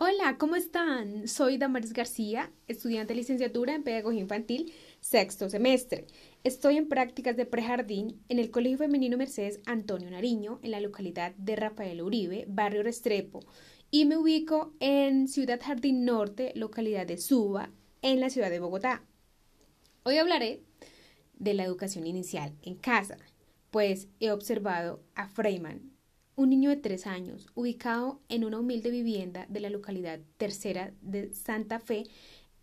[0.00, 1.26] Hola, ¿cómo están?
[1.26, 6.06] Soy Damaris García, estudiante de licenciatura en Pedagogía Infantil, sexto semestre.
[6.44, 11.34] Estoy en prácticas de prejardín en el Colegio Femenino Mercedes Antonio Nariño, en la localidad
[11.34, 13.40] de Rafael Uribe, barrio Restrepo,
[13.90, 19.02] y me ubico en Ciudad Jardín Norte, localidad de Suba, en la ciudad de Bogotá.
[20.04, 20.62] Hoy hablaré
[21.40, 23.16] de la educación inicial en casa,
[23.72, 25.97] pues he observado a Freeman,
[26.38, 31.34] un niño de tres años, ubicado en una humilde vivienda de la localidad tercera de
[31.34, 32.04] Santa Fe,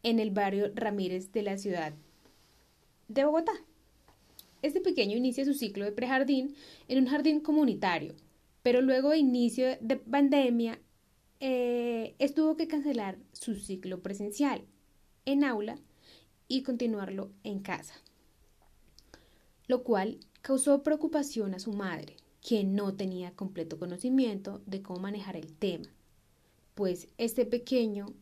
[0.01, 1.93] en el barrio Ramírez de la ciudad
[3.09, 3.51] de Bogotá.
[4.61, 6.55] Este pequeño inicia su ciclo de prejardín
[6.87, 8.15] en un jardín comunitario,
[8.63, 10.79] pero luego de inicio de pandemia
[11.41, 14.63] eh, estuvo que cancelar su ciclo presencial
[15.25, 15.75] en aula
[16.47, 17.95] y continuarlo en casa,
[19.67, 25.35] lo cual causó preocupación a su madre, quien no tenía completo conocimiento de cómo manejar
[25.35, 25.87] el tema,
[26.75, 28.13] pues este pequeño,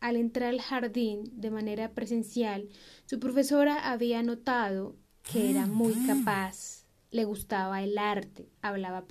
[0.00, 2.68] al entrar al jardín de manera presencial,
[3.06, 9.04] su profesora había notado que era muy capaz, le gustaba el arte, hablaba,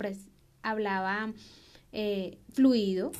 [0.62, 1.32] hablaba
[1.92, 3.12] eh, fluido,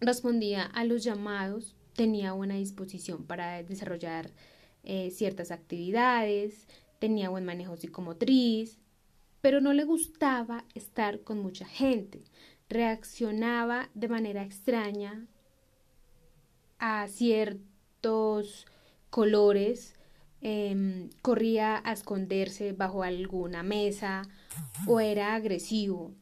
[0.00, 4.30] respondía a los llamados, tenía buena disposición para desarrollar
[4.82, 8.78] eh, ciertas actividades, tenía buen manejo psicomotriz,
[9.46, 12.24] pero no le gustaba estar con mucha gente.
[12.68, 15.24] Reaccionaba de manera extraña
[16.80, 18.66] a ciertos
[19.08, 19.94] colores,
[20.40, 24.22] em, corría a esconderse bajo alguna mesa
[24.84, 26.12] o era agresivo.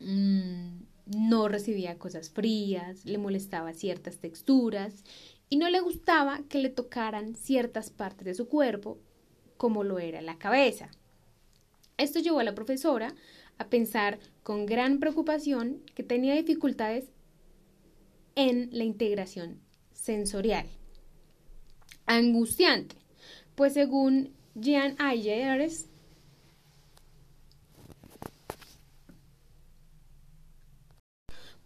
[0.00, 5.04] Mm, no recibía cosas frías, le molestaba ciertas texturas
[5.48, 8.98] y no le gustaba que le tocaran ciertas partes de su cuerpo,
[9.56, 10.90] como lo era la cabeza.
[11.96, 13.14] Esto llevó a la profesora
[13.58, 17.06] a pensar con gran preocupación que tenía dificultades
[18.34, 19.60] en la integración
[19.92, 20.66] sensorial.
[22.06, 22.96] Angustiante,
[23.54, 25.88] pues según Jean Ayers,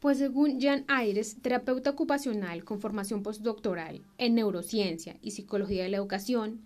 [0.00, 5.96] Pues según Jean Ayres, terapeuta ocupacional con formación postdoctoral en neurociencia y psicología de la
[5.96, 6.62] educación,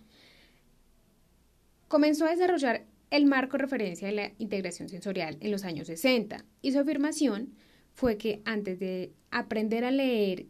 [1.89, 6.73] comenzó a desarrollar el marco referencia de la integración sensorial en los años 60 y
[6.73, 7.53] su afirmación
[7.93, 10.47] fue que antes de aprender a leer,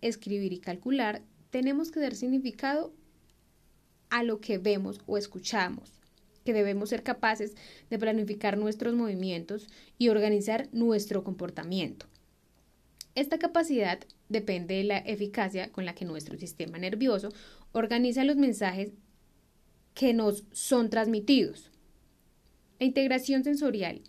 [0.00, 2.94] escribir y calcular, tenemos que dar significado
[4.10, 5.90] a lo que vemos o escuchamos,
[6.44, 7.56] que debemos ser capaces
[7.90, 9.66] de planificar nuestros movimientos
[9.98, 12.06] y organizar nuestro comportamiento.
[13.16, 13.98] Esta capacidad
[14.28, 17.30] depende de la eficacia con la que nuestro sistema nervioso
[17.72, 18.92] organiza los mensajes
[19.94, 21.72] que nos son transmitidos.
[22.84, 24.02] La integración sensorial,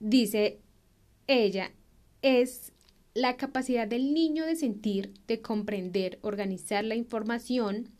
[0.00, 0.58] dice
[1.28, 1.70] ella,
[2.20, 2.72] es
[3.14, 7.90] la capacidad del niño de sentir, de comprender, organizar la información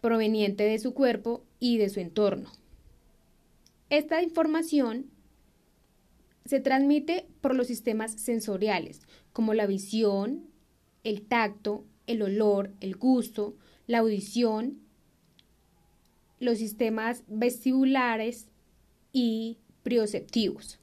[0.00, 2.52] proveniente de su cuerpo y de su entorno.
[3.90, 5.10] Esta información
[6.44, 9.00] se transmite por los sistemas sensoriales,
[9.32, 10.44] como la visión,
[11.02, 13.56] el tacto, el olor, el gusto,
[13.88, 14.78] la audición,
[16.42, 18.48] los sistemas vestibulares
[19.12, 20.78] y prioceptivos.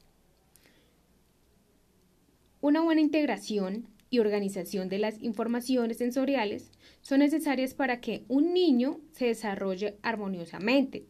[2.62, 6.70] Una buena integración y organización de las informaciones sensoriales
[7.02, 11.04] son necesarias para que un niño se desarrolle armoniosamente,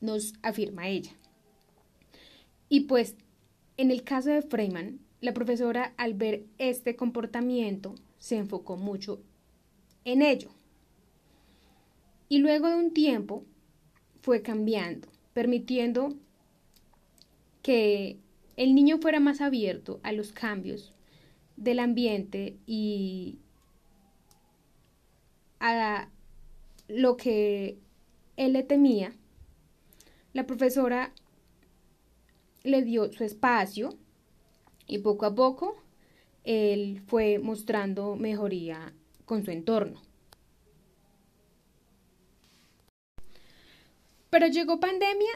[0.00, 1.12] nos afirma ella.
[2.68, 3.16] Y pues,
[3.76, 9.20] en el caso de Freeman, la profesora al ver este comportamiento se enfocó mucho
[10.04, 10.50] en ello.
[12.28, 13.44] Y luego de un tiempo
[14.24, 16.14] fue cambiando, permitiendo
[17.60, 18.16] que
[18.56, 20.94] el niño fuera más abierto a los cambios
[21.58, 23.38] del ambiente y
[25.60, 26.08] a
[26.88, 27.76] lo que
[28.38, 29.12] él le temía,
[30.32, 31.12] la profesora
[32.62, 33.90] le dio su espacio
[34.86, 35.76] y poco a poco
[36.44, 38.94] él fue mostrando mejoría
[39.26, 40.00] con su entorno.
[44.34, 45.30] Pero llegó pandemia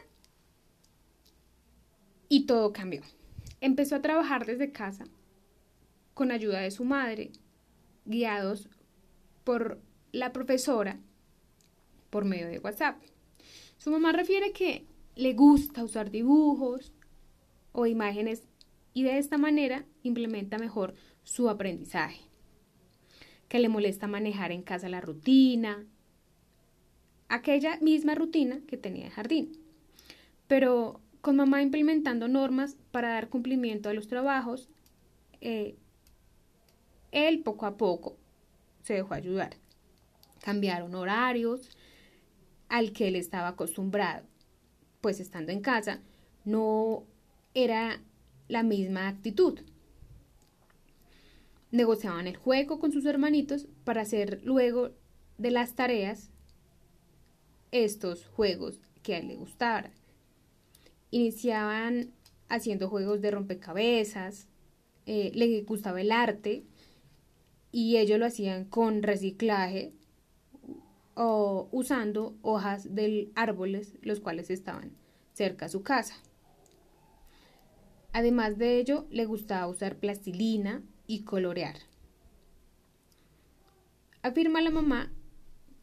[2.28, 3.02] y todo cambió.
[3.60, 5.04] Empezó a trabajar desde casa
[6.14, 7.30] con ayuda de su madre,
[8.06, 8.68] guiados
[9.44, 9.80] por
[10.10, 10.98] la profesora
[12.10, 13.00] por medio de WhatsApp.
[13.76, 14.84] Su mamá refiere que
[15.14, 16.92] le gusta usar dibujos
[17.70, 18.48] o imágenes
[18.94, 22.22] y de esta manera implementa mejor su aprendizaje.
[23.46, 25.86] Que le molesta manejar en casa la rutina,
[27.28, 29.52] aquella misma rutina que tenía de jardín.
[30.46, 34.68] Pero con mamá implementando normas para dar cumplimiento a los trabajos
[35.40, 35.76] eh,
[37.12, 38.16] él poco a poco
[38.82, 39.56] se dejó ayudar.
[40.42, 41.70] Cambiaron horarios
[42.68, 44.26] al que él estaba acostumbrado,
[45.00, 46.00] pues estando en casa
[46.44, 47.04] no
[47.54, 48.00] era
[48.48, 49.60] la misma actitud.
[51.70, 54.90] Negociaban el juego con sus hermanitos para hacer luego
[55.36, 56.30] de las tareas
[57.70, 59.90] estos juegos que a él le gustaban.
[61.10, 62.10] Iniciaban
[62.48, 64.48] haciendo juegos de rompecabezas,
[65.06, 66.64] eh, le gustaba el arte
[67.72, 69.92] y ellos lo hacían con reciclaje
[71.14, 74.92] o usando hojas de árboles los cuales estaban
[75.32, 76.14] cerca a su casa.
[78.12, 81.76] Además de ello, le gustaba usar plastilina y colorear.
[84.22, 85.12] Afirma la mamá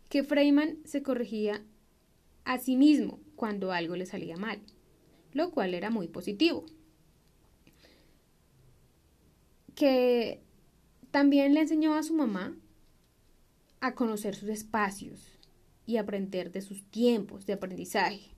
[0.10, 1.64] que Freeman se corregía
[2.46, 4.62] a sí mismo cuando algo le salía mal,
[5.34, 6.66] lo cual era muy positivo.
[9.76, 10.42] Que
[11.12, 12.56] también le enseñó a su mamá
[13.82, 15.38] a conocer sus espacios
[15.86, 18.32] y aprender de sus tiempos de aprendizaje,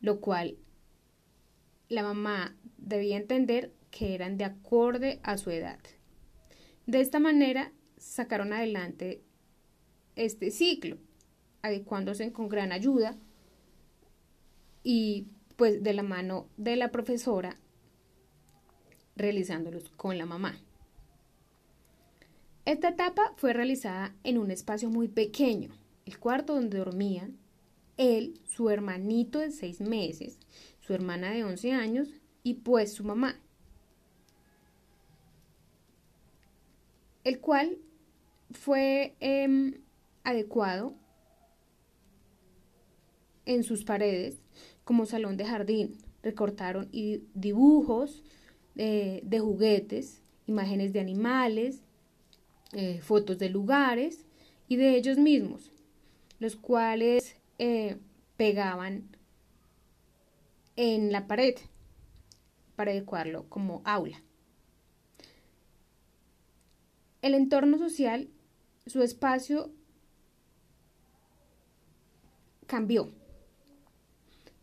[0.00, 0.56] lo cual
[1.88, 5.80] la mamá debía entender que eran de acorde a su edad.
[6.86, 9.22] De esta manera sacaron adelante
[10.16, 10.98] este ciclo,
[11.62, 13.16] adecuándose con gran ayuda
[14.82, 15.26] y
[15.56, 17.58] pues de la mano de la profesora
[19.16, 20.58] realizándolos con la mamá.
[22.64, 25.70] Esta etapa fue realizada en un espacio muy pequeño,
[26.06, 27.36] el cuarto donde dormían
[27.96, 30.38] él, su hermanito de seis meses,
[30.80, 32.08] su hermana de 11 años
[32.42, 33.38] y pues su mamá.
[37.24, 37.76] El cual
[38.52, 39.82] fue em,
[40.24, 40.94] adecuado
[43.46, 44.38] en sus paredes
[44.84, 45.96] como salón de jardín.
[46.22, 48.22] Recortaron y dibujos
[48.76, 51.82] eh, de juguetes, imágenes de animales,
[52.72, 54.26] eh, fotos de lugares
[54.68, 55.72] y de ellos mismos,
[56.38, 57.96] los cuales eh,
[58.36, 59.08] pegaban
[60.76, 61.56] en la pared
[62.76, 64.22] para adecuarlo como aula.
[67.22, 68.28] El entorno social,
[68.86, 69.70] su espacio
[72.66, 73.12] cambió.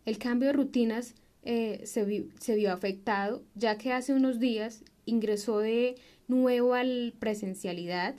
[0.08, 5.98] El cambio de rutinas eh, se, vio afectado ya que hace unos días ingresó de
[6.30, 8.16] nuevo a la presencialidad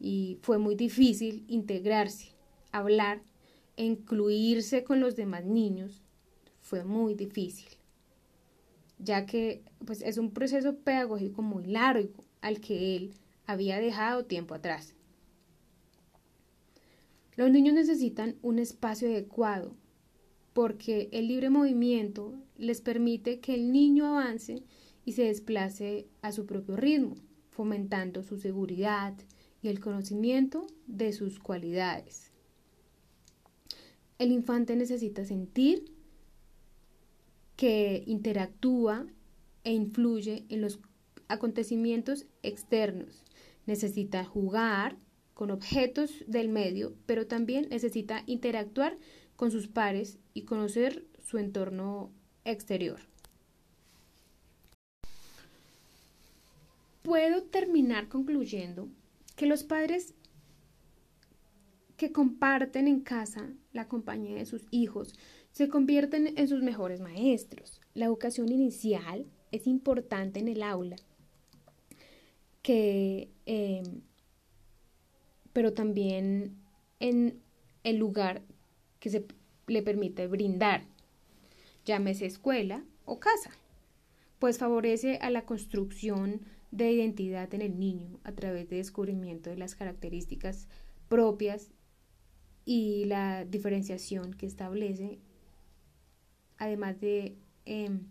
[0.00, 2.32] y fue muy difícil integrarse,
[2.72, 3.22] hablar
[3.76, 6.02] e incluirse con los demás niños
[6.60, 7.68] fue muy difícil,
[8.98, 13.14] ya que pues, es un proceso pedagógico muy largo al que él
[13.46, 14.96] había dejado tiempo atrás.
[17.36, 19.76] Los niños necesitan un espacio adecuado
[20.58, 24.64] porque el libre movimiento les permite que el niño avance
[25.04, 27.14] y se desplace a su propio ritmo,
[27.48, 29.14] fomentando su seguridad
[29.62, 32.32] y el conocimiento de sus cualidades.
[34.18, 35.92] El infante necesita sentir
[37.54, 39.06] que interactúa
[39.62, 40.80] e influye en los
[41.28, 43.22] acontecimientos externos.
[43.66, 44.96] Necesita jugar
[45.34, 48.98] con objetos del medio, pero también necesita interactuar
[49.38, 52.10] con sus pares y conocer su entorno
[52.44, 52.98] exterior.
[57.02, 58.88] Puedo terminar concluyendo
[59.36, 60.12] que los padres
[61.96, 65.14] que comparten en casa la compañía de sus hijos
[65.52, 67.80] se convierten en sus mejores maestros.
[67.94, 70.96] La educación inicial es importante en el aula,
[72.62, 74.02] que, em,
[75.52, 76.56] pero también
[76.98, 77.40] en
[77.84, 78.42] el lugar
[79.00, 79.26] que se
[79.66, 80.84] le permite brindar,
[81.84, 83.50] llámese escuela o casa,
[84.38, 86.40] pues favorece a la construcción
[86.70, 90.68] de identidad en el niño a través de descubrimiento de las características
[91.08, 91.70] propias
[92.64, 95.18] y la diferenciación que establece
[96.58, 98.08] además de em,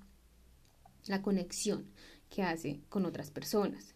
[1.06, 1.86] la conexión
[2.30, 3.94] que hace con otras personas.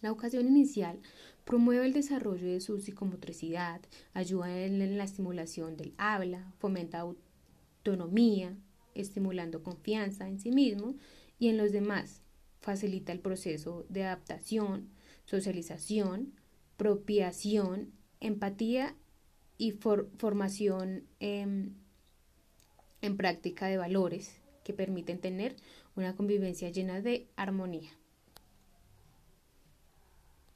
[0.00, 1.00] La educación inicial
[1.44, 3.80] promueve el desarrollo de su psicomotricidad,
[4.12, 8.56] ayuda en la estimulación del habla, fomenta autonomía,
[8.94, 10.94] estimulando confianza en sí mismo
[11.38, 12.22] y en los demás,
[12.60, 14.88] facilita el proceso de adaptación,
[15.26, 16.32] socialización,
[16.76, 18.94] propiación, empatía
[19.58, 21.74] y formación em,
[23.02, 25.56] en práctica de valores que permiten tener
[25.94, 27.90] una convivencia llena de armonía.